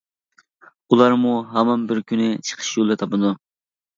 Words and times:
ئۇلارمۇ 0.93 1.33
ھامان 1.51 1.83
بىر 1.91 2.01
كۈنى 2.11 2.31
چىقىش 2.49 2.71
يولى 2.81 2.97
تاپىدۇ. 3.03 3.35